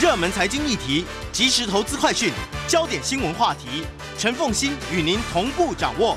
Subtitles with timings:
[0.00, 2.32] 热门财经议题、即时投资快讯、
[2.66, 3.86] 焦点新闻话题，
[4.18, 6.16] 陈凤欣与您同步掌握。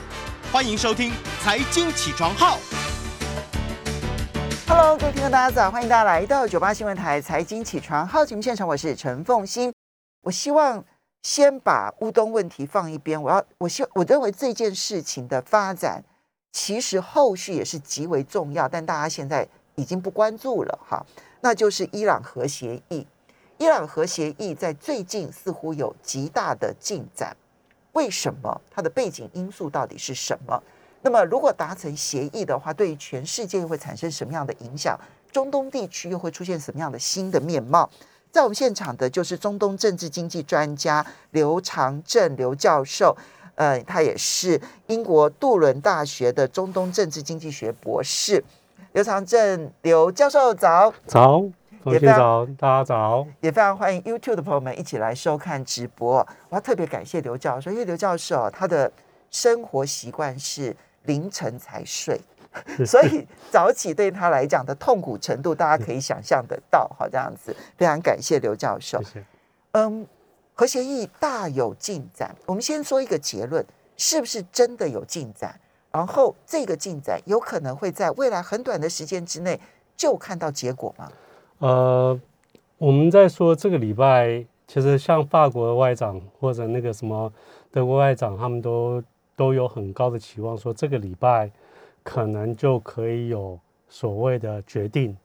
[0.51, 1.11] 欢迎收听
[1.43, 2.57] 《财经起床号》。
[4.67, 5.69] Hello，各位听众，大家早！
[5.69, 9.71] 欢迎大家来到九八新闻台财经起床号节目现场，我是陈凤欣。
[10.23, 10.83] 我希望
[11.21, 16.03] 先把乌东问题放一边，我要我希我认为这件事情的发展，
[16.53, 21.05] 其实后续也是极为重要，但大家现在已经不关注了哈。
[21.41, 23.05] 那就是伊朗核协议。
[23.57, 27.35] 伊朗核协议在最近似乎有极大的进展，
[27.93, 28.61] 为什么？
[28.69, 30.61] 它的背景因素到底是什么？
[31.01, 34.99] 那么，如果达成协议的话，对于全世界又会产生什么样的影响？
[35.31, 37.89] 中东地区又会出现什么样的新的面貌？
[38.31, 43.15] 在我们现场的就是中东政治经济专家刘长正刘教授，
[43.55, 48.43] 呃，他也是英国杜伦大学的中东政治经济学博士。
[48.91, 51.43] 刘长正刘教授早，早，
[51.91, 53.27] 也非早，大家早。
[53.41, 56.17] 也非常欢迎 YouTube 的朋友们一起来收看直播。
[56.49, 58.91] 我要特别感谢刘教授，因为刘教授他的
[59.29, 62.19] 生活习惯是凌晨才睡，
[62.85, 66.89] 所以早起对他来讲的痛苦程度，大家可以想象得到。
[66.97, 69.13] 好，这样子，非常感谢刘教授谢。
[69.13, 69.25] 谢。
[69.73, 70.07] 嗯，
[70.53, 72.35] 核协议大有进展。
[72.45, 73.63] 我们先说一个结论，
[73.97, 75.59] 是不是真的有进展？
[75.91, 79.59] 然后这个进展有可能会在未来很短的时间之内
[79.95, 81.09] 就看到结果吗？
[81.59, 82.19] 呃，
[82.77, 87.31] 我们在说这个礼拜，其实像法国的外长或者那个什么
[87.71, 89.01] 德国外长，他们都
[89.35, 91.49] 都有很高的期望，说这个礼拜
[92.03, 95.15] 可能就可以有所谓的决定。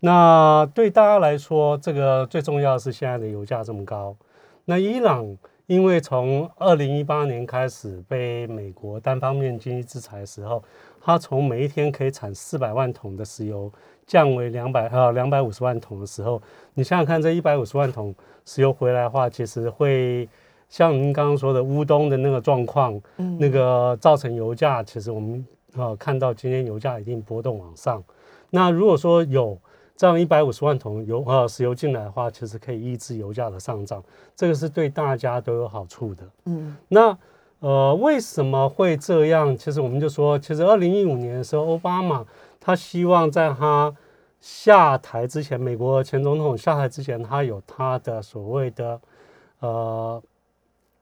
[0.00, 4.14] 那对大家来说，这个最重要的是现在的油价这么高。
[4.66, 10.62] 那伊朗因为从二零一八年开始被美国单方面经济制裁的时候，
[11.00, 13.72] 它从每一天可以产四百万桶的石油，
[14.08, 16.42] 降为两百呃两百五十万桶的时候，
[16.74, 18.12] 你想想看，这一百五十万桶
[18.44, 20.28] 石油回来的话，其实会
[20.68, 25.46] 像您刚刚说的乌东的那个状况，嗯那个造成油价，其实我们
[25.76, 28.02] 呃看到今天油价一定波动往上。
[28.50, 29.56] 那如果说有
[29.94, 34.02] 这样一百五十万桶油呃石油进来的话，其实可以抑制油价的上涨，
[34.34, 36.22] 这个是对大家都有好处的。
[36.46, 37.16] 嗯那
[37.60, 39.54] 呃，为什么会这样？
[39.56, 42.24] 其实我们就说，其实二零一五年的时候，奥巴马
[42.60, 43.92] 他希望在他
[44.40, 49.00] 下台之前，美国前总统下台之前，他有他的所谓的
[49.60, 50.22] 呃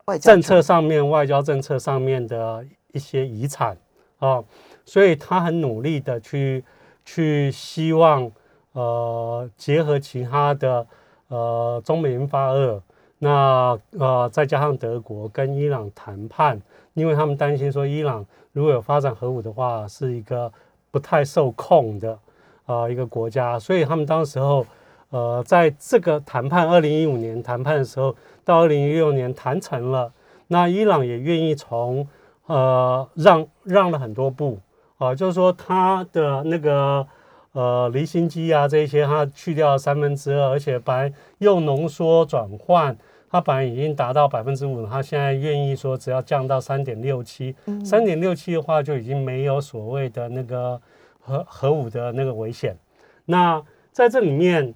[0.06, 0.62] 外交政策。
[0.62, 3.76] 上面、外交政策上面的一些遗产
[4.18, 4.42] 啊，
[4.84, 6.64] 所以他很努力的去
[7.04, 8.30] 去希望
[8.72, 10.86] 呃结合其他的
[11.28, 12.82] 呃中美英法俄，
[13.18, 16.60] 那呃再加上德国跟伊朗谈判，
[16.94, 20.50] 因为他们担心说伊朗如果有发展核武的话，是一个
[20.90, 22.18] 不太受控的
[22.66, 24.66] 呃一个国家，所以他们当时候
[25.10, 30.12] 呃在这个谈判二零一五年谈判的时候，到二零一六年谈成了，
[30.48, 32.06] 那伊朗也愿意从
[32.46, 34.58] 呃让让了很多步
[34.98, 37.06] 啊、就是说他的那个
[37.52, 42.96] 呃离心机啊这一些，它去掉三分之二，而且本来又浓缩转换。
[43.28, 47.54] 它本来已经达到百分之五，它现在愿意说只要降到三点六七，
[47.84, 50.80] 三点六七的话就已经没有所谓的那个
[51.26, 52.76] 核核武的那个危险。
[53.24, 53.60] 那
[53.90, 54.72] 在这里面，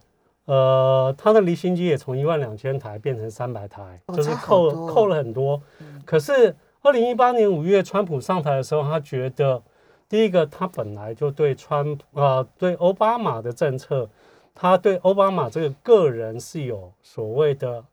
[0.47, 5.63] 呃，它的离心机也从一万两千台变成三百台，就是扣多扣了很多。
[6.05, 9.63] 可是二零一八年五月，川普上台的时候，他觉得
[10.09, 14.11] 第一个，他本来就对川呃对奥巴马的政策，
[14.55, 17.85] 他对奥巴马这个个人是有所谓的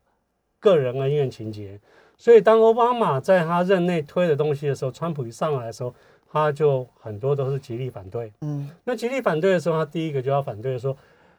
[0.58, 1.78] 个人恩怨情节，
[2.16, 5.94] 所以当奥巴马在他任内推的东西的时候，川普一上来的时候，
[6.30, 8.32] 他就很多都是极力反对。
[8.42, 10.96] 嗯那极力反对的时候，他第一个就要反对说，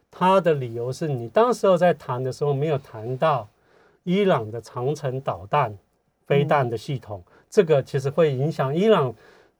[0.09, 3.47] 他的理由是你当时候在谈的时候没有谈到
[4.03, 5.77] 伊朗的长城导弹
[6.25, 9.13] 飞弹的系统，这个其实会影响伊朗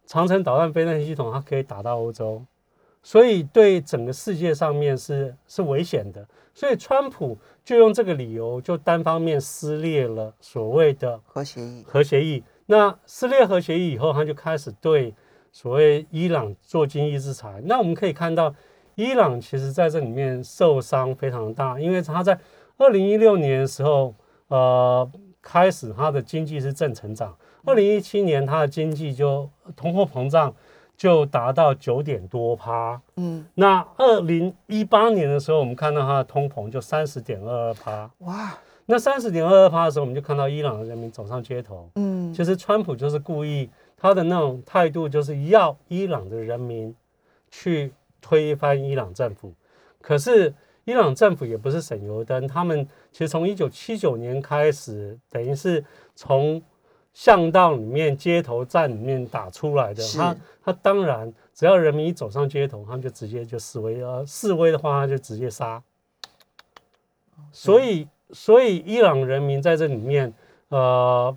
[0.06, 2.42] 长城导弹飞弹系统，它可以打到欧洲，
[3.04, 6.28] 所以对整个世界上面是是危险的。
[6.56, 12.44] 所以川普就用这个理由，就单方面撕裂了所谓的核协议，核协议。
[12.72, 15.12] 那撕裂核协议以后，他就开始对
[15.52, 17.60] 所谓伊朗做经济制裁。
[17.66, 18.54] 那我们可以看到，
[18.94, 22.40] 伊朗其实在这里面受伤非常大，因为他在
[22.78, 24.14] 二零一六年的时候，
[24.50, 25.12] 呃，
[25.42, 27.36] 开始它的经济是正成长，
[27.66, 30.54] 二零一七年它的经济就通货膨胀
[30.96, 33.02] 就达到九点多趴。
[33.16, 38.12] 嗯，那二零一八年的时候，我们看到它的通膨就三十点二二趴。
[38.20, 38.56] 哇，
[38.92, 41.88] 那三十点二二趴的时候，我们就看到伊朗的人民走上街头。
[41.94, 46.96] 嗯，其实川普就是故意，他的那种态度就是要伊朗的人民
[47.52, 49.54] 去推翻伊朗政府。
[50.02, 50.52] 可是
[50.86, 55.86] 伊朗政府也不是省油灯，他们其实从一九七九年开始，等于是
[56.16, 56.60] 从
[57.14, 60.02] 巷道里面、街头战里面打出来的。
[60.16, 64.02] 他他当然，只要人民一走上街头，他们就直接就示威。
[64.04, 65.80] 呃，示威的话，他就直接杀。
[67.52, 70.34] 所以，所以伊朗人民在这里面，
[70.70, 71.36] 呃，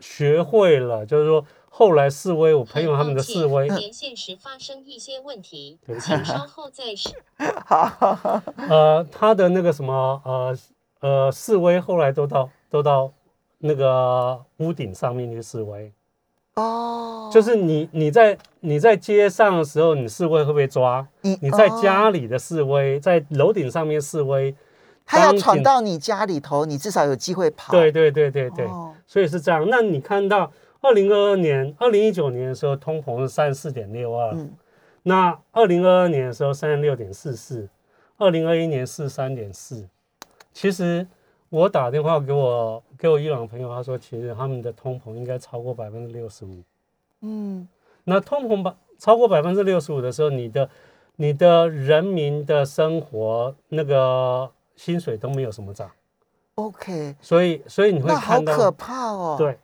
[0.00, 7.10] 学会了，就是说后来示威，我朋友他们的示威，连线时发生一些问题请稍后再试。
[7.66, 10.58] 好，呃，他的那个什么，呃
[11.00, 13.12] 呃，示威后来都到都到
[13.58, 15.92] 那个屋顶上面去示威，
[16.54, 21.80] 哦，就是你你在你在街上的时候，你示威会被抓；你你在哦。
[21.82, 24.54] 家里的示威，在楼顶上面示威，
[25.04, 27.72] 他要闯到你家里头，你至少有机会跑。
[27.72, 29.68] 对对对对对，哦所以是这样。
[29.68, 34.54] 那你看到二零二二年、二零一九年的时候，通膨是三十四点六二，嗯
[35.06, 37.68] 那二零二二年的时候三十六点四四，
[38.16, 39.86] 二零二一年四三点四。
[40.54, 41.06] 其实
[41.50, 46.62] 我打电话给我给我伊朗朋友，他说其实他们的通膨应该超过百分之六十五。
[47.20, 47.68] 嗯，
[48.04, 50.70] 那通膨百超过百分之六十五的时候，你的
[51.16, 55.90] 你的人民的生活那个薪水都没有什么涨
[56.56, 59.58] ，OK，所以所以你会那好看到可怕哦。，对。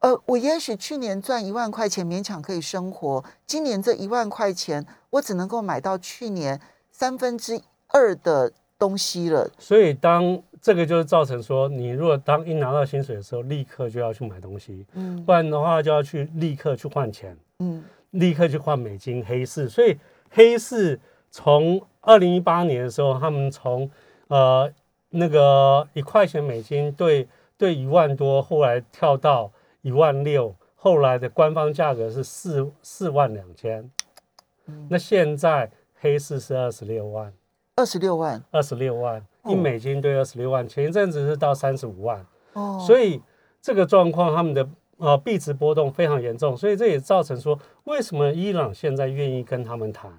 [0.00, 6.60] 呃，我也许去年赚一万块钱勉强可以生活，今年这一万块钱我只能够买到去年
[6.92, 9.50] 三分之二的东西了。
[9.58, 15.24] 所以当这个就是造成说，你如果当一拿到薪水的时候，立刻就要去买东西，嗯。
[15.24, 19.66] 不然的话就要去立刻去换钱，嗯，立刻去换美金黑市。
[19.66, 19.98] 所以
[20.30, 21.00] 黑市
[21.30, 23.90] 从二零一八年的时候，他们从
[24.28, 24.70] 呃
[25.10, 29.50] 那个一块钱美金对对一万多，后来跳到
[29.82, 33.90] 一万六，后来的官方价格是四四万两千。
[34.66, 34.86] 嗯。
[34.90, 35.70] 那现在
[36.00, 37.32] 黑市是二十六万。
[37.76, 38.42] 二十六万。
[38.50, 39.52] 二十六万，哦。
[39.52, 43.20] 一美金兑二十六万，前一阵子是到三十五万，哦，所以
[43.60, 50.10] 这个状况他们的呃币值波动非常严重，所以这也造成说为什么伊朗现在愿意跟他们谈，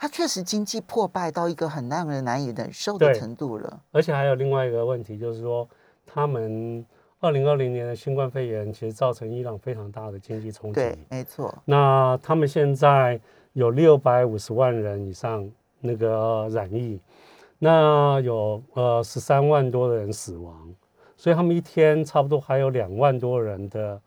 [0.00, 3.82] 它确实经济破败到一个很让人难以忍受的程度了。
[3.92, 5.68] 而且还有另外一个问题就是说，
[6.06, 6.82] 他们
[7.20, 11.54] 二零二零年的新冠肺炎其实造成伊朗非常大的经济冲击，对，没错。
[11.66, 13.20] 那他们现在
[13.52, 15.46] 有六百五十万人以上
[15.80, 16.98] 那个染疫，
[17.58, 20.74] 那有呃十三万多的人死亡，
[21.14, 24.00] 所以他们一天差不多还有两万多人的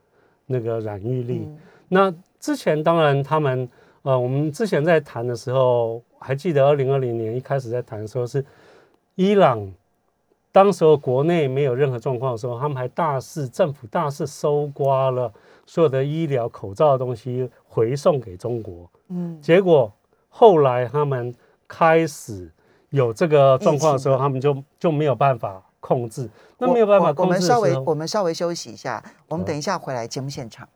[0.47, 1.43] 那个染疫率。
[1.45, 3.69] 嗯那之前当然他们
[4.03, 8.45] 呃，我们之前在谈的时候，还记得二零二零年一开始在谈的时候是
[9.15, 9.69] 伊朗。
[10.51, 15.33] 当时候国内没有任何状况的时候，他们还大肆政府大肆搜刮了
[15.65, 19.91] 所有的医疗口罩的东西回送给中国，嗯，结果
[20.29, 21.33] 后来他们
[21.67, 22.51] 开始
[22.91, 26.29] 有这个状况的时候，他们就就没有办法控制。
[26.59, 30.69] 那我没有办法我我控制的们稍微，我们稍微休息一下，我们等一下回来节目现场。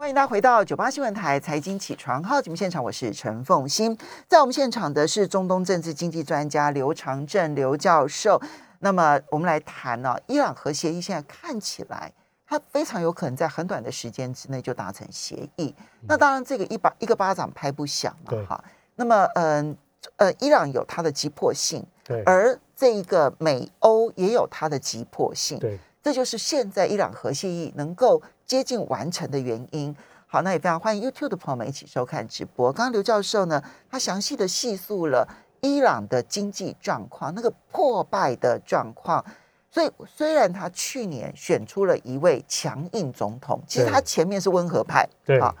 [0.00, 3.98] 欢迎大家回到九八新闻台财经起床号节目现场，我是陈凤欣。
[4.28, 8.40] 在我们现场的是中东政治经济专家刘长正刘教授。
[8.78, 12.12] 那么我们来谈呢、伊朗核协议现在看起来，
[12.46, 15.74] 它非常有可能在很短的时间之内就达成协议。
[16.06, 18.64] 那当然，这个一巴一个巴掌拍不响嘛，哈。
[18.94, 19.76] 那么，嗯
[20.18, 25.58] 呃，伊朗有它的急迫性，对而这一个美欧也有它的急迫性。
[25.58, 29.94] 对这就是现在伊朗核协议能够接近完成的原因。
[30.26, 32.72] 好，那也非常欢迎 YouTube 的朋友们一起收看直播。
[32.72, 35.28] 刚刚刘教授呢，他详细的细述了
[35.60, 39.24] 伊朗的经济状况，那个破败的状况。
[39.70, 45.54] 所以虽然他去年选出了一位强硬总统，其实他前面是温和派，对啊，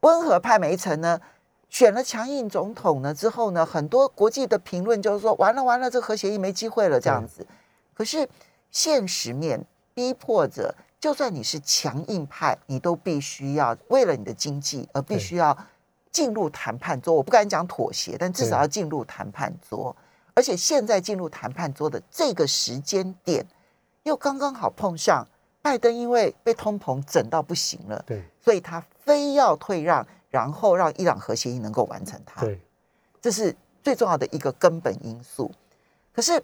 [0.00, 1.20] 温和派没成呢，
[1.68, 7.46] 选了强硬总统呢之后呢，很多国际的评论就是说，完了完了，这个核协议没机会了这样子。
[7.94, 8.28] 可是
[8.72, 15.66] 现实面逼迫着，就算你是强硬派，你都必须要为了你的经济而必须要
[16.12, 17.12] 进入谈判桌。
[17.12, 19.94] 我不敢讲妥协，但至少要进入谈判桌。
[20.32, 23.44] 而且现在进入谈判桌的这个时间点，
[24.04, 25.26] 又刚刚好碰上
[25.60, 32.42] 拜登因为被通膨整到不行了，对所以他非要退让，然后让伊朗核协议能够完成它。
[32.42, 32.60] 对
[33.20, 35.50] 这是最重要的一个根本因素。
[36.12, 36.40] 可是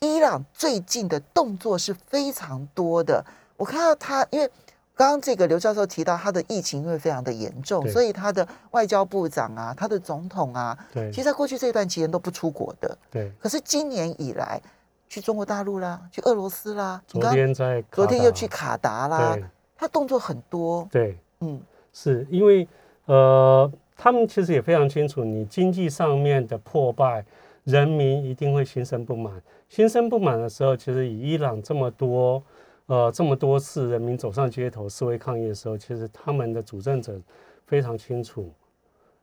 [0.00, 3.24] 伊朗最近的动作是非常多的，
[3.62, 4.50] 我看到他，因为
[4.96, 12.98] 刚刚这个刘教授提到他的疫情因为非常的严重，所以他的外交部长啊，他的总统啊，对其实在过去这段期间都不出国的。
[13.08, 13.30] 对。
[13.38, 14.60] 可是今年以来，
[15.08, 19.38] 去中国大陆啦，去俄罗斯啦，昨天在昨天又去卡达啦，
[19.76, 21.60] 他动作很多，对，嗯，
[21.92, 22.66] 是因为
[23.04, 27.24] 呃，他们其实也非常清楚，你经济上面的破败，
[27.62, 29.40] 人民一定会心生不满。
[29.68, 32.42] 心生不满的时候，其实以伊朗这么多
[32.86, 37.20] 呃这么多次人民走上街头示威抗议的时候，其实他们的主政者
[37.66, 38.50] 非常清楚，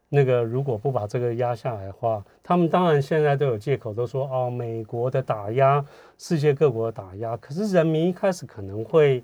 [0.08, 5.86] 那个如果不把这个压下来的话，他们当然现在都有借口，都说哦美国的打压，
[6.18, 9.24] 世界各国的打压，可是人民一开始可能会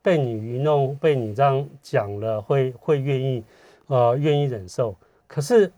[0.00, 3.44] 被你愚弄，被你这样讲了，会会愿意
[3.88, 4.96] 呃愿意忍受，
[5.26, 5.70] 可是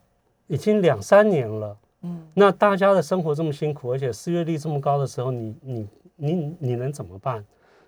[0.47, 1.77] 已经两三年了。
[2.03, 7.45] 嗯，那大家的生活这么辛苦，而且失业率这么高的时候，你你你你能怎么办？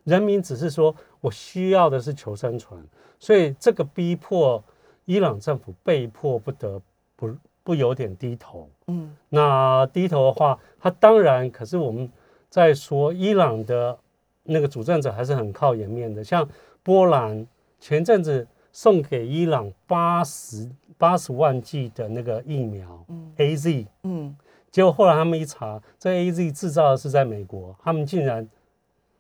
[0.07, 2.81] 人民只是说我需要的是求生存，
[3.19, 4.63] 所以这个逼迫
[5.05, 6.81] 伊朗政府被迫不得
[7.17, 8.71] 不不有点低头。
[8.87, 12.09] 嗯那低头的话，他当然，可是我们
[12.49, 13.99] 在说伊朗的
[14.45, 16.49] 那个主政者还是很靠颜面的，像
[16.85, 17.45] 波兰
[17.81, 23.87] 前阵子送给伊朗八十八十万剂的那个疫苗嗯 A Z。
[24.05, 24.37] 嗯，
[24.71, 28.49] 结果后来他们一查，这 A Z 制造的是在美国，他们竟然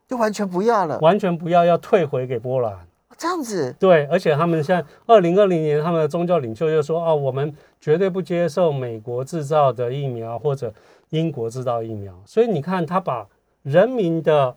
[0.08, 2.86] 就完全不要了，完全不要，要退回给波兰。
[3.18, 10.70] 这样子，对，而且他们现在二零二零年，他们的宗教领袖就说：“哦，我们绝对不接受美国制造的疫苗或者
[11.08, 13.26] 英国制造疫苗。”所以你看，他把
[13.62, 14.54] 人民的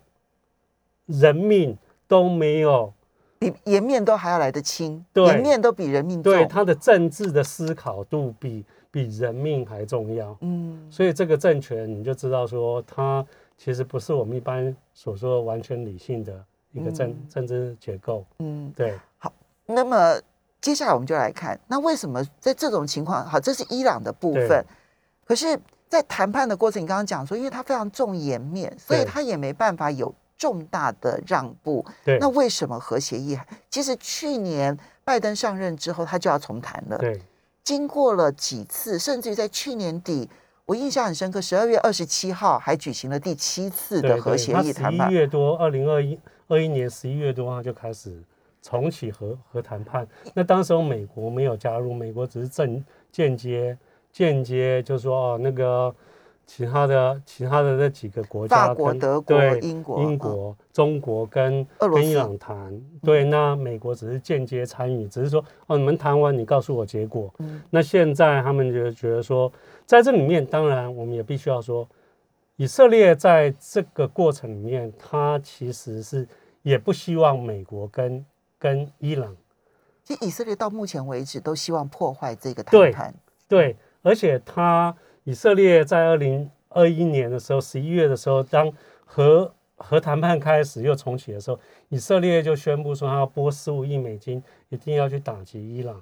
[1.06, 2.92] 人命都没有，
[3.40, 6.34] 比颜面都还要来得轻，对颜面都比人命重。
[6.34, 10.36] 对他的政治的思考度比比人命还重要。
[10.42, 13.26] 嗯，所以这个政权你就知道说，它
[13.60, 18.26] 其实不是我们一般所说完全理性的一个政、嗯政治结构。
[18.40, 19.32] 嗯，对，好
[19.66, 20.18] 那么
[20.62, 24.66] 接下来我们就来看，那为什么在这种情况，好，这是伊朗的部分，
[25.26, 31.86] 可是，在谈判的过程，你刚刚讲说，因为他非常重颜面，所以他也没办法有重大的让步。
[32.06, 33.46] 对那为什么核协议还？
[33.70, 36.98] 其实去年拜登上任之后，他就要重谈了。
[36.98, 37.22] 对，
[37.64, 40.30] 经过了几次，甚至于在去年底，
[40.70, 45.10] 我印象很深刻，十二月二十七号还举行了第七次的对对，核协议谈判。
[45.10, 46.16] 一月多，二零二一
[46.48, 48.16] 二一年十一月多，他就开始
[48.62, 50.08] 重启核核谈判。
[50.36, 53.76] 那当时候美国没有加入，美国只是正间接
[54.14, 55.92] 间接就说哦，那个
[56.50, 67.32] 其他的其他的那几个国家法国、跟德国、英国、嗯英国、中国跟跟伊朗谈，对，那美国只是间接参与，只是说哦，你们谈完，你告诉我结果。
[67.38, 67.62] 嗯。
[67.70, 69.52] 那现在他们就觉得说，
[69.86, 71.88] 在这里面，当然我们也必须要说，
[72.56, 76.28] 以色列在这个过程里面，他其实是
[76.64, 78.26] 也不希望美国跟
[78.58, 79.38] 跟伊朗。
[80.04, 83.14] 其实以色列到目前为止都希望破坏这个谈对判。
[83.48, 84.96] 对，而且他
[85.30, 88.74] 以色列在二零二一年的时候，十一月的时候，当
[89.06, 91.60] 核核谈判开始又重启的时候，
[91.90, 96.02] 以色列就宣布说，他要拨十五亿美金，一定要去打击伊朗。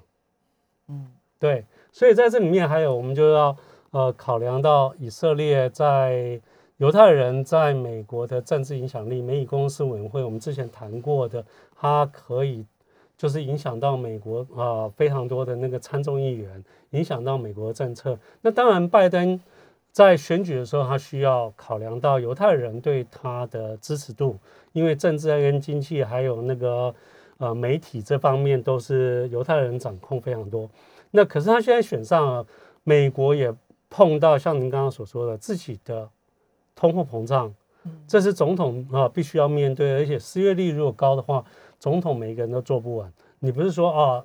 [0.88, 3.54] 嗯对，所以在这里面还有我们就要
[3.90, 6.40] 呃考量到以色列在
[6.78, 11.44] 犹太人在美国的政治影响力，美以公司委员会我们之前谈过的，
[11.76, 12.64] 它可以
[13.18, 18.18] 就是影响到美国啊、呃非常多的那个参众议员，影响到美国的政策。
[18.40, 19.38] 那当然，拜登
[19.90, 24.38] 在选举的时候，他需要考量到犹太人对他的支持度，
[24.72, 26.94] 因为政治跟经济还有那个
[27.38, 30.70] 呃媒体这方面都是犹太人掌控非常多。
[31.10, 32.46] 那可是他现在选上了，
[32.84, 33.52] 美国也
[33.90, 36.08] 碰到像您刚刚所说的自己的
[36.76, 37.52] 通货膨胀，
[38.06, 41.44] 这是总统啊必须要面对，而且失业率如果高的话，
[41.78, 43.12] 总统每一个人都做不完。
[43.38, 44.24] 你不是说啊，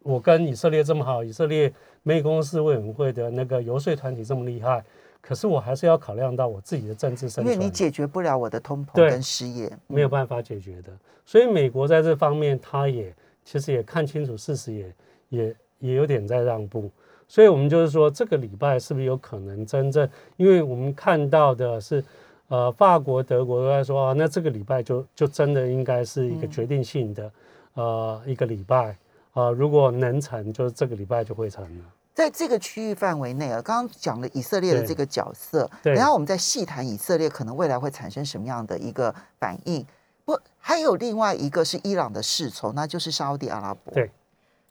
[0.00, 4.84] 我跟以色列这么好，以色列美公司委员会的那个游说团体这么厉害，
[5.20, 7.46] 可是我还是要考量到我自己的政治生存。
[7.46, 10.92] 因为你解决不了我的通膨对跟失业，没有办法解决的。
[11.24, 14.94] 所以美国在这方面，他也其实也看清楚事实也，
[15.28, 16.90] 也也有点在让步。
[17.28, 20.08] 所以我们就是说，这个礼拜是不是有可能真正？
[20.36, 22.04] 因为我们看到的是，
[22.52, 27.32] 呃，法国、德国都在说啊，那这个礼拜就就真的应该是一个决定性的，
[27.72, 28.94] 呃，一个礼拜
[29.32, 31.84] 啊、如果能成，就是这个礼拜就会成了。
[32.12, 39.86] 在这个区域范围内啊，刚刚讲了以色列的对这个角色，然后我们再细谈以色列可能未来会产生什么样的一个反应。
[40.26, 43.94] 不，还有另外一个是伊朗的侍从，那就是沙烏地阿拉伯。
[43.94, 44.10] 对，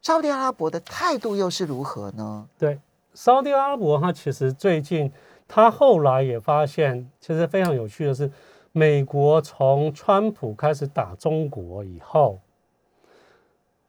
[0.03, 2.47] 沙烏地阿拉伯的态度又是如何呢？
[2.59, 2.79] 对，
[3.15, 5.11] 沙地阿拉伯，它其实最近，
[5.53, 8.31] 他后来也发现，其实非常有趣的是，
[8.71, 12.39] 美国从川普开始打中国以后，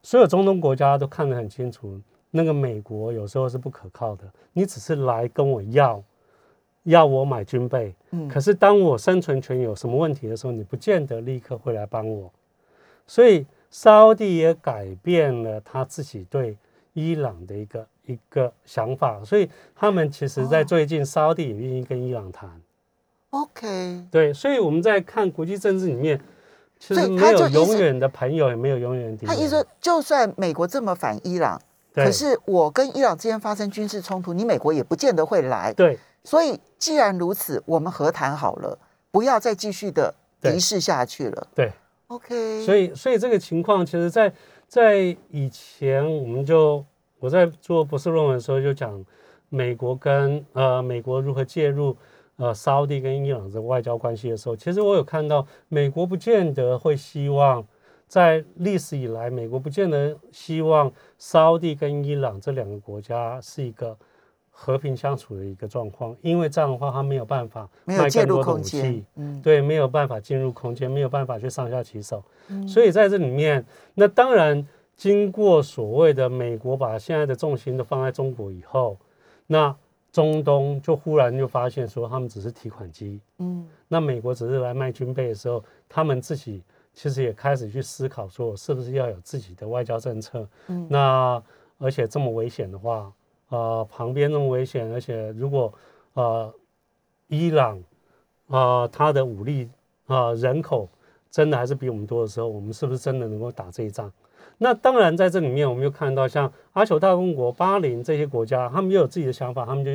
[0.03, 2.01] 所有中东国家都看得很清楚，
[2.33, 6.03] 那个美国有时候是不可靠的，你只是来跟我要，
[6.83, 12.29] 要我买军备，嗯可是当我生存权有什么问题的时候，你不见得立刻会来帮我。
[13.07, 16.57] 所以沙地也改变了他自己对
[16.93, 22.51] 伊朗的一个一个想法，所以他们其实在哦最近，沙地也愿意跟伊朗谈。
[23.31, 26.21] OK，对，所以我们在看国际政治里面，
[26.79, 29.35] 其实没有他就永远的朋友，也没有永远的敌人。
[29.35, 31.59] 他意思说，就算美国这么反伊朗，
[31.95, 35.73] 可是我跟伊朗之间发生军事冲突，你美国也不见得会来。
[35.73, 38.79] 对所以既然如此，我们和谈好了，
[39.11, 41.47] 不要再继续的敌视下去了。
[41.55, 41.73] 对
[42.09, 44.33] ，OK，所以所以这个情况，其实在
[44.73, 46.83] 在以前，我们就
[47.19, 49.05] 我在做博士论文的时候就讲
[49.51, 51.95] 美国跟呃美国如何介入
[52.37, 57.63] 呃沙地跟伊朗的外交关系的时候，其实我有看到美国不见得会希望。
[58.09, 63.95] 在历史以来，美国不见得希望沙地跟伊朗这两个国家是一个
[64.55, 72.23] 和平相处的一个状况，因为这样的话，他没有办法没有介入卖更多的武空间器，，嗯，对，没有办法进入空间，没有办法去上下其手。
[72.49, 78.97] 嗯所以在这里面，那当然经过所谓的美国把现在的重心都放在中国以后，
[79.47, 79.75] 那
[80.13, 90.47] 中东就忽然就发现说他们只是提款机，嗯那美国只是来卖军备的时候，他们自己其实也开始去思考说，是不是要有自己的外交政策？
[90.69, 91.43] 嗯那
[91.79, 93.11] 而且这么危险的话，
[93.53, 95.71] 呃，旁边那么危险，而且如果
[96.15, 96.51] 呃
[97.29, 97.77] 伊朗
[98.49, 99.69] 啊、呃、它的武力
[100.07, 100.89] 啊、呃人口
[101.31, 104.11] 真的还是比我们多的时候，我们是不是真的能够打这一仗？
[104.57, 109.91] 那当然，在这里面我们又看到像阿酋大公国、巴林这些国家，他们也有自己的想法，他们就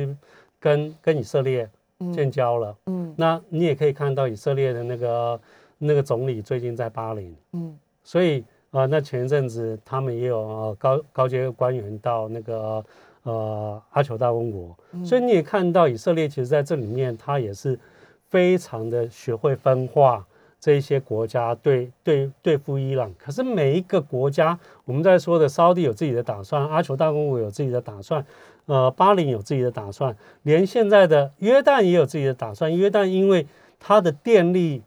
[0.60, 1.68] 跟跟以色列
[2.12, 2.76] 建交了。
[2.86, 5.40] 嗯那你也可以看到以色列的那个
[5.78, 12.84] 那个总理最近在巴林，嗯所以啊、呃那前一阵子他们也有、呃、高高阶官员到那个
[13.22, 17.78] 呃阿酋大公国，所以你也看到以色列其实在这里面，他也是
[18.28, 20.26] 非常的学会分化
[20.60, 23.12] 这一些国家对对对付伊朗。
[23.18, 28.24] 可是每一个国家，我们在说的沙地有自己的打算，阿酋大公国有自己的打算，
[28.66, 32.74] 呃，巴林有自己的打算，连现在的约旦也有自己的打算。
[32.74, 33.46] 约旦因为
[33.78, 34.82] 它的电力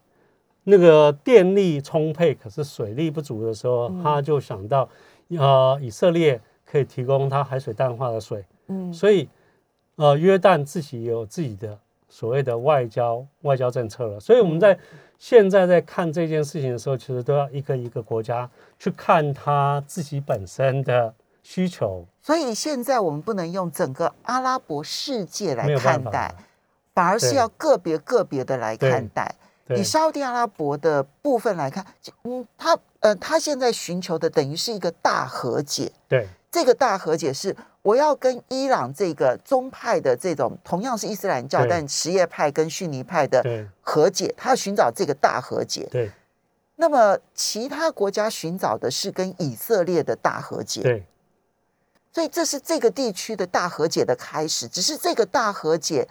[0.65, 4.87] 那个电力充沛，可是水力不足的时候，他就想到，
[5.29, 6.39] 呃，以色列
[6.71, 8.93] 可以提供它海水淡化的水，嗯。
[8.93, 9.27] 所以，
[9.97, 14.19] 呃，约旦自己也有自己的所谓的外交外交政策了。
[14.19, 14.77] 所以我们在
[15.19, 26.33] 现在在看这件事情的时候，其实都要一个一个国家去看他自己本身的需求，所以现在我们不能用整个阿拉伯世界来看待，
[26.93, 29.35] 反而是要个别个别的来看待。
[29.67, 31.85] 对以沙特阿拉伯的部分来看，
[32.23, 35.91] 嗯，他呃，他现在寻求的等于是一个大和解。
[36.07, 45.87] 对这个大和解是我要跟伊朗这个宗派的这种同样是伊斯兰教，但什叶派跟逊尼派的对和解，他要寻找这个大和解。
[45.89, 46.11] 对
[46.75, 50.81] 那么其他国家寻找的是跟以色列的大和解。
[50.81, 51.05] 对
[52.11, 56.07] 所以这是这个地区的大和解的开始，只是这个大和解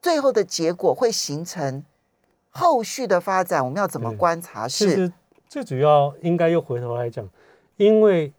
[0.00, 1.84] 最后的结果会形成
[2.50, 4.68] 后续的发展，我们要怎么对观察？
[4.68, 5.12] 是其实
[5.48, 7.28] 最主要应该又回头来讲，
[7.76, 8.32] 因为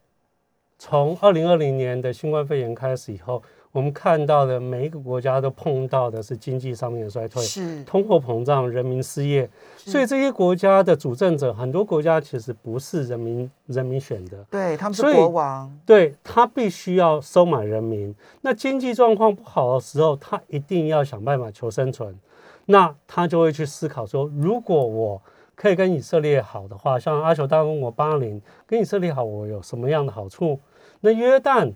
[0.83, 3.39] 从二零二零年的新冠肺炎开始以后，
[3.71, 18.15] 我们看到的每一个国家都碰到的是经济上面的衰退、是通货膨胀、人民失业，所以这些国家的主政者，很多国家其实不是人民人民选的，对他们是国王，对他必须要收买人民。
[18.41, 22.17] 那经济状况不好的时候，他一定要想办法求生存。
[22.65, 25.21] 那他就会去思考说，如果我
[25.53, 30.59] 可以跟以色列好的话，像阿酋大公国巴林跟以色列好，我有什么样的好处？
[31.01, 31.71] 那约旦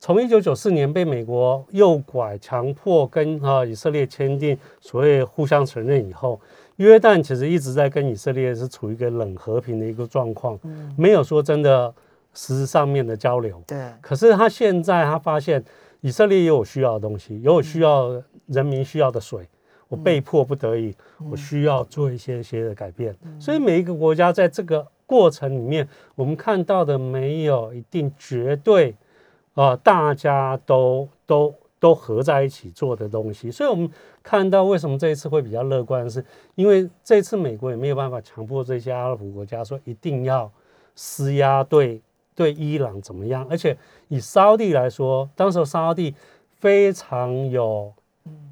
[0.00, 6.40] 从一九九四年被美国诱拐、强迫跟啊以色列签订所谓互相承认以后，
[6.76, 11.92] 约旦其实一直在跟以色列是处于一个冷和平的一个状况，嗯，没有说真的
[12.32, 13.60] 实质上面的交流。
[13.66, 15.62] 对，可是他现在他发现
[16.00, 18.10] 以色列也有需要的东西，也有需要
[18.46, 19.48] 人民需要的水，
[19.88, 20.94] 我被迫不得已，
[21.28, 23.12] 我需要做一些些的改变。
[23.40, 28.94] 所以每一个国家在这个过程里面，我们看到的没有一定绝对，
[29.54, 33.50] 呃，大家都都都合在一起做的东西。
[33.50, 33.90] 所以我们
[34.22, 36.22] 看到为什么这一次会比较乐观，是
[36.56, 40.52] 因为这次美国也没有办法强迫这些阿拉伯国家说一定要
[40.94, 42.02] 施压对
[42.34, 43.74] 对伊朗怎么样，而且
[44.08, 46.14] 以沙地来说，当时沙地
[46.60, 47.94] 非常有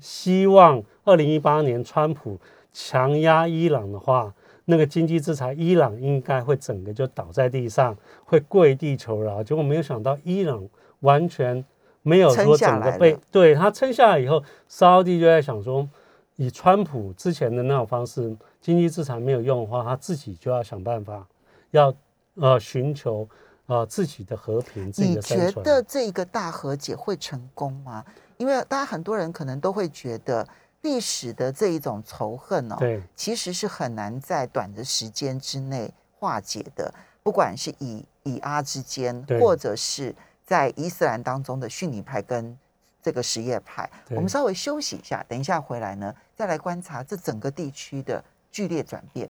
[0.01, 2.39] 希望，二零一八年川普
[2.73, 4.33] 强压伊朗的话，
[4.67, 9.43] 那个经济制裁，伊朗应该会整个就倒在地上，会跪地求饶。
[9.43, 10.69] 结果没有想到，伊朗
[11.01, 11.65] 完全
[12.03, 15.89] 没有说整个被对他撑下来以后，沙地就在想说，
[16.35, 21.27] 以川普之前的那种方式，经济制裁没有用的话，他自己就要想办法，
[21.71, 21.95] 要
[22.35, 23.29] 呃寻求
[23.67, 25.53] 呃自己的和平、自己你的生存你。
[25.53, 28.05] 觉得这一个大和解会成功吗？
[28.37, 30.47] 因为大家很多人可能都会觉得
[30.87, 36.95] 历史的这一种仇恨哦，对其实是很难在短的时间之内化解的，
[37.25, 42.57] 不管是以以阿之间，或者是在伊斯兰当中的逊尼派跟
[43.03, 43.91] 这个什叶派。
[44.11, 48.23] 我们稍微休息一下，等一下回来呢，再来观察这整个地区的
[48.53, 49.29] 剧烈转变。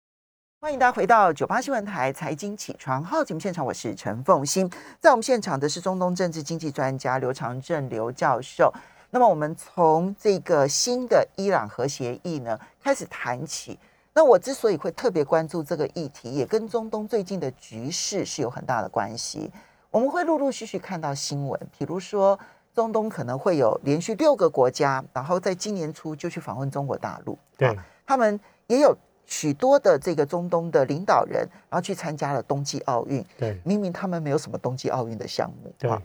[0.60, 4.70] 欢迎大家回到九八新闻台财经起床号节目现场，我是陈凤欣。
[5.00, 8.72] 在我们现场的是中东政治经济专家刘长正刘教授。
[9.10, 13.78] 那么我们从这个新的伊朗核协议呢开始谈起。
[14.12, 19.50] 那我之所以会特别关注这个议题，也跟中东最近的局势是有很大的关系。
[19.90, 22.38] 我们会陆陆续续看到新闻，比如说
[22.74, 27.38] 中东可能会有连续六个国家，然后在今年初就去访问中国大陆。
[27.56, 28.96] 对啊他们也有
[29.26, 33.24] 许多的这个中东的领导人，然后去参加了冬季奥运。
[33.38, 36.02] 对明明他们没有什么冬季奥运的项目，对啊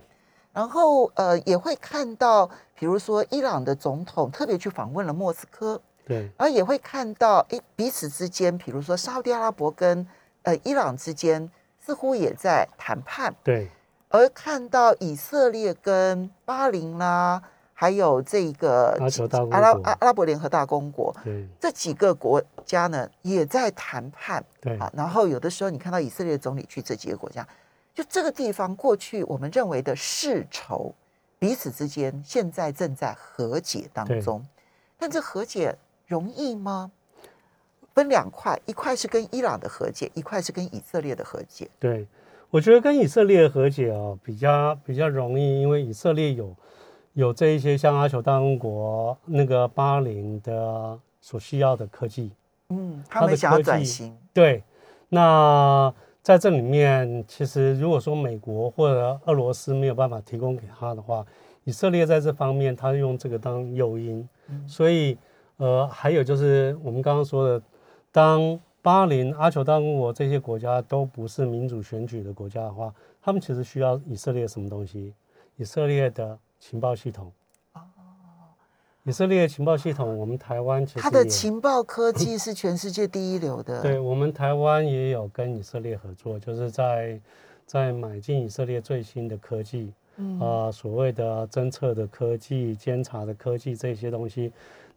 [0.55, 6.31] 然后呃也会看到，比如说伊朗的总统特别去访问了莫斯科，对。
[6.37, 10.07] 而也会看到，诶彼此之间，比如说沙特阿拉伯跟
[10.43, 11.51] 呃伊朗之间
[11.85, 13.69] 似乎也在谈判，对。
[14.07, 17.41] 而看到以色列跟巴林啦，
[17.73, 18.97] 还有这个
[19.51, 21.45] 阿拉阿阿拉伯联合大公国对。
[21.59, 24.41] 这几个国家呢，也在谈判。
[24.61, 24.77] 对。
[24.77, 27.45] 啊，然后有的时候你看到以色列总理去这几个国家，
[27.95, 30.93] 就这个地方过去我们认为的世仇，
[31.39, 34.45] 彼此之间现在正在和解当中，
[34.99, 35.73] 但这和解
[36.05, 36.91] 容易吗？
[37.93, 41.69] 分两块，一块是跟伊朗的和解，一块是跟以色列的和解。
[41.79, 42.05] 对，
[42.49, 46.53] 我觉得跟以色列和解哦比较比较容易，因为以色列有
[47.13, 52.33] 有这一些像阿酋大公国那个巴林的所需要的科技，
[52.67, 54.61] 嗯，他们想要转型，对，
[55.07, 55.93] 那
[56.25, 61.23] 在这里面，其实如果说美国或者俄罗斯没有办法提供给他的话，
[61.65, 64.27] 以色列在这方面他用这个当诱因，
[64.65, 65.15] 所以
[65.57, 67.63] 呃，还有就是我们刚刚说的，
[68.11, 75.13] 当巴林、阿酋大公国这些国家都不是民主选举的国家的话，他们其实需要以色列什么东西？
[75.57, 77.31] 以色列的情报系统。
[79.07, 83.79] 以色列的情报系统，我们台湾其实它的情报科技是全世界第一流的。
[83.83, 87.19] 对我们台湾也有跟以色列合作，就是在
[87.67, 94.51] 在买进以色列最新的科技，嗯啊、所谓的侦测的科技、监察的科技这些东西，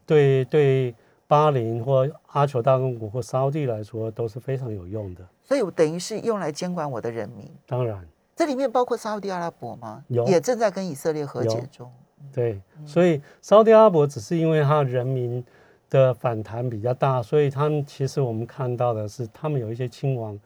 [0.07, 0.95] 对对
[1.27, 5.23] 巴林或阿酋大公国或沙地来说都是非常有用的。
[5.45, 7.47] 所以我等于是用来监管我的人民。
[7.67, 8.03] 当然，
[8.35, 10.03] 这里面包括沙地阿拉伯吗？
[10.09, 11.93] 有也正在跟以色列和解中。
[12.33, 15.45] 对，所以沙特阿拉伯只是因为它人民
[15.91, 20.39] 的反弹比较大，所以他们其实我们看到的是，他们有一些亲王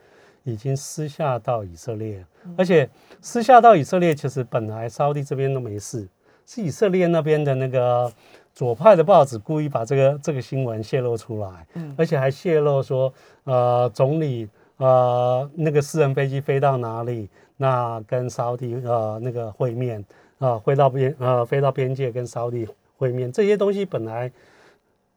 [0.44, 2.24] 已经私下到以色列，
[2.56, 2.88] 而且
[3.20, 6.08] 私下到以色列，其实本来沙地这边都没事，
[6.46, 8.10] 是以色列那边的那个
[8.54, 11.94] 左派的报纸故意把这个这个新闻泄露出来，嗯。
[11.98, 13.12] 而且还泄露说，
[13.44, 20.04] 呃，总理呃那个私人飞机飞到哪里，那跟沙地呃那个会面。
[20.42, 24.30] 啊，飞到边呃飞到边界跟沙地会面，这些东西本来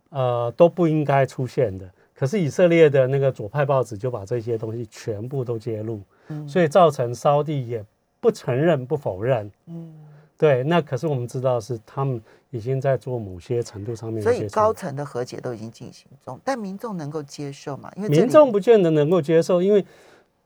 [0.10, 7.84] 呃都不应该出现的，可是以色列的那个左派报纸就把这些东西全部都揭露，嗯所以造成沙地也
[8.20, 9.92] 不承认不否认，嗯，
[10.38, 17.92] 对，那可是我们知道是他们已经在做某些程度上面所以高层的和解都已经进行中，但民众能够接受吗？
[17.98, 19.84] 因为民众不见得能够接受，因为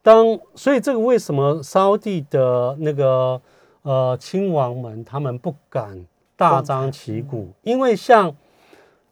[0.02, 3.39] 当所以这个为什么沙地的那个
[3.82, 8.36] 呃亲王们他们不敢大张旗鼓，因为像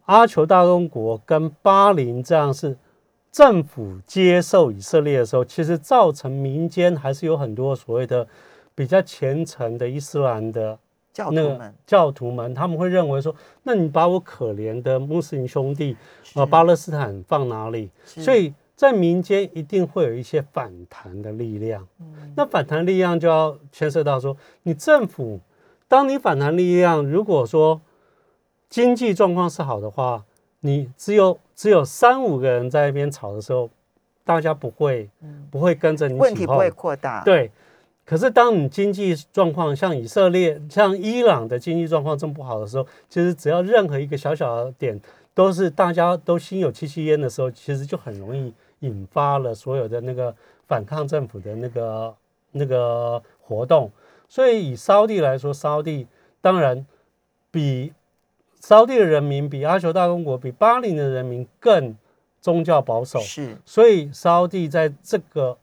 [0.05, 2.77] 阿酋大公国跟巴林这样是
[3.31, 8.27] 政府接受以色列的时候，其实造成民间还是有很多所谓的
[8.73, 10.77] 比较虔诚的伊斯兰的
[11.31, 11.75] 那个教徒们。
[11.85, 15.95] 教徒们，他们会认为说，那你把我可怜的穆斯林兄弟，
[16.35, 17.89] 呃，巴勒斯坦放哪里？
[18.05, 21.85] 所以在民间一定会有一些反弹的力量。
[21.99, 25.39] 嗯那反弹力量就要牵涉到说，你政府，
[25.87, 27.81] 当你反弹力量如果说
[28.69, 30.23] 经济状况是好的话，
[30.59, 33.69] 你只有只有三五个人在那边吵的时候，
[34.23, 35.09] 大家不会
[35.49, 37.49] 不会跟着你问题不会扩大。，对，
[38.05, 44.99] 可是当你经济状况像以色列、像伊朗的经济状况这么不好的时候，其实只要任何一个小小的点，
[45.33, 50.35] 都是大家都心有戚戚焉的时候，其实就很容易引发了所有的那个
[50.67, 52.15] 反抗政府的那个
[52.51, 53.91] 那个活动。
[54.29, 56.07] 所以以沙地来说，沙地
[56.41, 56.85] 当然
[57.49, 57.93] 比
[58.59, 61.95] 沙地的人民、比阿酋大公国、比巴林的人民更
[62.41, 63.19] 宗教保守。
[63.19, 65.57] 是所以沙地在这个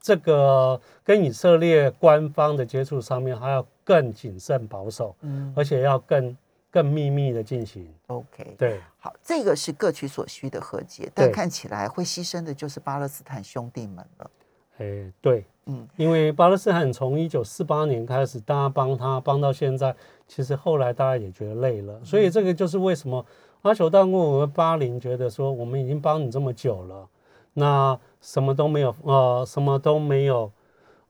[0.00, 6.36] 这个跟以色列官方的接触上面，还要更谨慎保守，嗯而且要更
[6.70, 7.92] 更秘密的进行。
[8.06, 8.80] ，OK，对。
[8.98, 14.30] 好，这个是各取所需的和解，但看起来会牺牲的就是巴勒斯坦兄弟们了。
[14.78, 19.94] 哎，对，嗯，因为巴勒斯坦从一九四八年开始，大家帮他帮到现在，
[20.28, 23.24] 其实后来大家也觉得累了，所以这个就是为什么
[23.62, 27.08] 阿酋大公和巴林觉得说，我们已经帮你这么久了，
[27.54, 30.52] 那什么都没有，呃，什么都没有，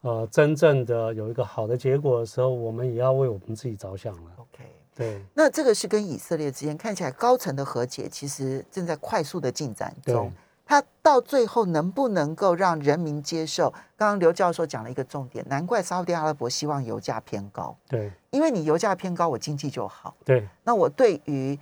[0.02, 4.30] 呃，真正的有一个好的结果的时候，我们也要为我们自己着想了。
[4.36, 4.64] OK，
[4.96, 10.32] 对那这个是跟以色列之间看起来高层的和解，其实正在快速的进展中对。
[10.68, 13.70] 它到最后能不能够让人民接受？
[13.96, 20.16] 刚刚刘教授讲了一个重点，难怪沙特阿拉伯希望油价偏高，对因为你油价偏高，我经济就好。
[20.24, 21.56] 对那我对于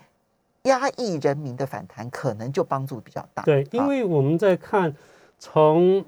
[0.62, 3.42] 压抑人民的反弹，可能就帮助比较大。
[3.42, 4.96] 对，因好为我们在看
[5.38, 6.02] 从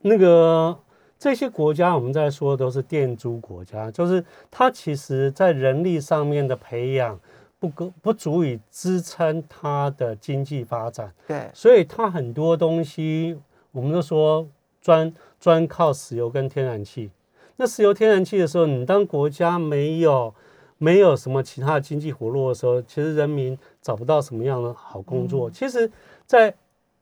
[0.00, 0.78] 那个
[1.20, 7.20] 这些国家，我们在说都是电租国家，就是它其实在人力上面的培养
[7.58, 13.38] 不够不足以支撑它的经济发展，对所以它很多东西
[13.70, 14.48] 我们都说
[14.80, 17.10] 专专靠石油跟天然气。
[17.56, 20.34] 那石油、天然气的时候，你当国家没有
[20.78, 25.50] 没有什么其他的经济活络的时候，其实人民找不到什么样的好工作。
[25.50, 25.92] 其实，
[26.24, 26.54] 在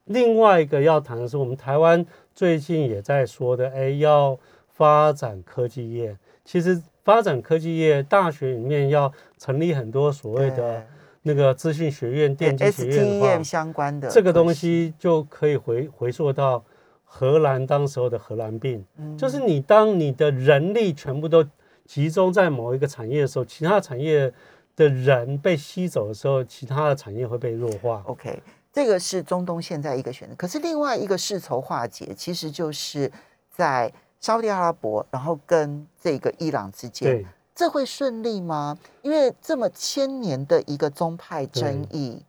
[0.07, 2.04] 另外一个要谈的是，我们台湾
[2.38, 6.16] 最近也在说的，哎，要发展科技业。
[6.44, 10.87] 其实发展科技业，大学里面要成立很多所谓的
[11.22, 16.64] 那个资讯学院、电机学院的话相关的这个东，西就可以回回溯到
[17.03, 21.44] 荷兰当时候的荷兰病，嗯就是你当你的人力全部都
[21.87, 24.33] 集中在某一个产业的时候，其他产业
[24.77, 28.01] 的人被吸走的时候，其他的产业会被弱化。
[28.07, 28.40] OK，
[28.72, 30.35] 这个是中东现在一个选择。
[30.37, 33.11] 可是另外一个世仇化解，其实就是
[33.50, 38.76] 在沙特阿拉伯，然后跟这个伊朗之间对，这会顺利吗？
[39.02, 42.22] 因为这么千年的一个宗派争议，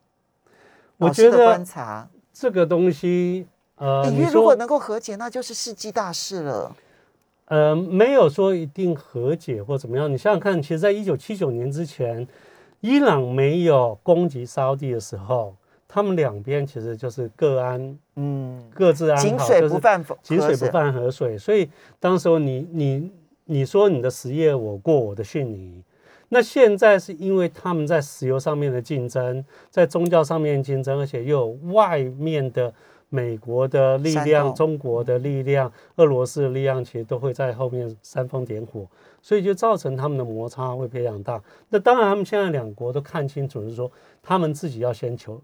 [0.97, 6.75] 我觉得观察，这个东西，呃，隐你说约如果能够和解，那就是世纪大事了。
[7.45, 10.11] 呃，没有说一定和解或怎么样。
[10.11, 12.27] 你想想看，其实在一九七九年之前，
[12.81, 15.55] 伊朗没有攻击沙地的时候，
[15.91, 21.67] 他们两边其实就是各安嗯，各自安好，井水就是不犯河井水不犯河水，所以
[21.99, 23.11] 当时候你你
[23.45, 25.83] 你说你的实业我过我的逊尼，
[26.29, 32.71] 那现在是因为他们在石油上面的竞争，在宗教上面的竞争，而且又有外面的
[33.09, 38.87] 美国的力量、中国的力量、俄罗斯的力量，其实都会在后面煽风点火，
[39.23, 41.41] 所以就造成他们的摩擦会非常大。
[41.69, 45.41] 那当然，他们现在两国都看清楚，是说他们自己要先求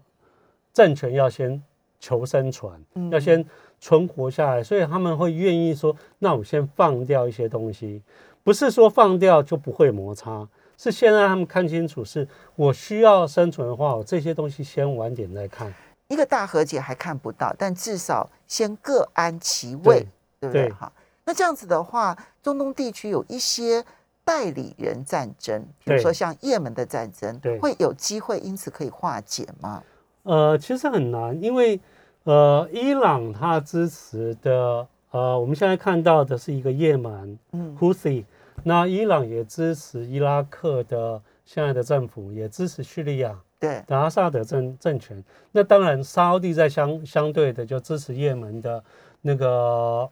[0.76, 1.62] 政权，要先
[1.98, 3.42] 求生存，嗯要先
[3.80, 8.02] 存活下来，所以他们会愿意说，那我先放掉一些东西，
[8.44, 15.72] 不是说放掉就不会摩擦，是现在他们看清楚，是我需要生存的话，我这些东西先晚点再看。
[16.08, 20.06] 一个大和解还看不到，但至少先各安其位，
[20.38, 20.66] 对不对？
[20.66, 20.92] 对好，
[21.24, 23.82] 那这样子的话，中东地区有一些
[24.26, 29.82] 代理人战争，比如对说像也门的战争对，会有机会因此可以化解吗？
[30.26, 31.80] 呃，其实很难，因为
[32.24, 38.24] 呃，伊朗它支持的呃，我们现在看到的是一个也门嗯 Houthi，
[38.64, 43.38] 那伊朗也支持伊拉克的现在的政府，也支持叙利亚。
[43.58, 48.84] 对，的阿萨德政政权，那当然沙烏地在相相对的就支持也门的
[49.22, 50.10] 那个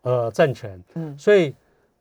[0.00, 1.54] 呃政权，嗯所以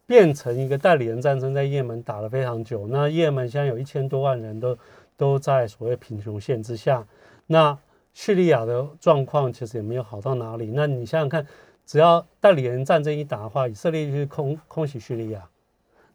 [0.05, 2.87] 变成一个代理人战争，在也门打了非常久。
[2.87, 4.77] 那也门现在有一千多万人都
[5.17, 7.05] 都在所谓贫穷线之下，
[7.47, 7.77] 那
[8.13, 10.71] 叙利亚的状况其实也没有好到哪里。
[10.73, 11.45] 那你想想看，
[11.85, 15.47] 只要代理人战争一打的话，以色列就去空空袭叙利亚，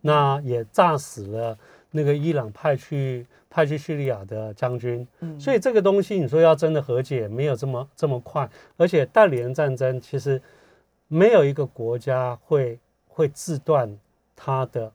[0.01, 1.57] 那也炸死了
[1.91, 5.07] 那个伊朗派去派去叙利亚的将军。
[5.21, 10.41] 嗯所以这个东西，你说要真的和解，没有这么这么快，而且代理人战争其实
[11.07, 13.95] 没有一个国家会会自断
[14.35, 14.91] 它的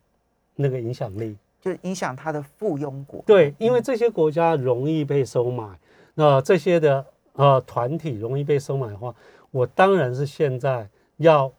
[0.55, 1.37] 那个影响力。
[1.61, 3.23] 就影响他的附庸国。
[3.25, 5.67] 对，因为这些国家容易被收买，
[6.15, 9.13] 那这些的呃团体容易被收买的话，
[9.51, 11.51] 我当然是现在要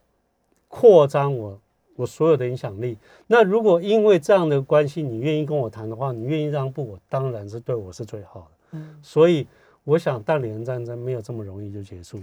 [0.68, 1.60] 扩张我
[1.94, 2.98] 我所有的影响力。
[3.26, 8.46] 那如果因为这样的关系，你愿意跟我谈的话，你愿意让步，我当然是对我是最好的。
[8.72, 9.46] 嗯，所以
[9.84, 12.18] 我想，代理人战争没有这么容易就结束。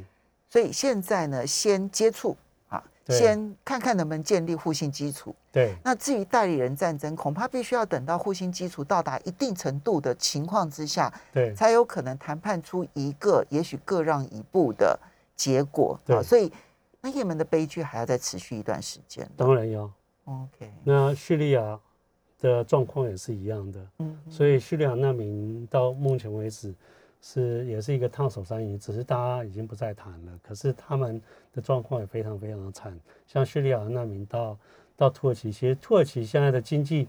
[0.49, 2.35] 所以现在呢，先接触
[2.77, 5.35] 啊，先看看能不能建立互信基础。
[5.51, 14.99] 对那至于代理人战争，恐怕必须要等到互信基础到达一定程度的情况之下，对才有可能谈判出一个也许各让一步的
[15.35, 16.07] 结果啊。
[16.07, 16.51] 对所以
[17.01, 19.29] 那也门的悲剧还要再持续一段时间。
[19.37, 19.91] 当然要。
[20.25, 21.77] OK，那叙利亚
[22.39, 26.73] 的状况也是一样的，嗯，所以叙利亚难民到目前为止
[27.25, 30.31] 是也是一个烫手山芋，只是大家已经不再谈了。
[30.43, 31.19] 可是他们
[31.53, 32.93] 的状况也非常非常的惨，
[33.25, 34.57] 像叙利亚的难民到
[34.97, 37.07] 到土耳其，其实土耳其现在的经济，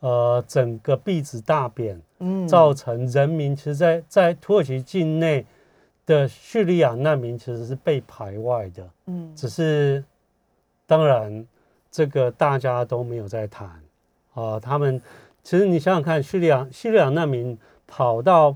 [0.00, 5.46] 呃，整个币值大贬，嗯造成人民其实在在土耳其境内
[6.04, 10.04] 的叙利亚难民其实是被排外的，嗯只是
[10.86, 11.46] 当然
[11.90, 13.80] 这个大家都没有在谈
[14.34, 14.60] 啊。
[14.60, 15.00] 他们
[15.42, 18.54] 其实你想想看，叙利亚叙利亚难民跑到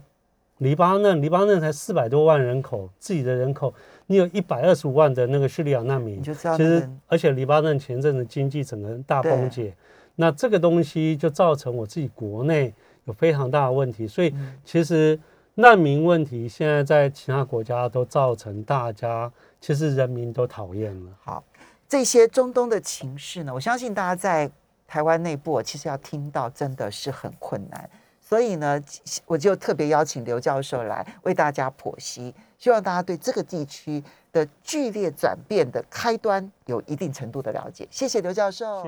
[0.59, 3.73] 黎巴嫩，黎巴嫩才四百多万人口，自己的人口，
[4.07, 9.75] 你有一百二十五万的那个叙利亚难民你，就知道其实而且黎巴嫩前阵子经济整个大崩解，
[10.16, 14.55] 那这个东西就造成我自己国内有非常大的问题，所以嗯。
[14.64, 15.18] 其实
[15.55, 21.12] 难民问题现在在其他国家都造成大家其实人民都讨厌了。
[21.23, 21.42] 好，
[21.88, 24.51] 这些中东的情势呢，我相信大家在
[24.87, 27.90] 台湾内部其实要听到真的是很困难，
[28.28, 28.78] 所以呢，
[29.24, 37.88] 我就特别邀请刘教授来为大家剖析，希望大家对这个地区的剧烈转变的开端有一定程度的了解。
[37.90, 38.82] 谢谢刘教授。